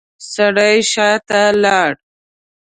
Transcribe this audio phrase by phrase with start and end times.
[0.33, 1.91] سړی شاته لاړ.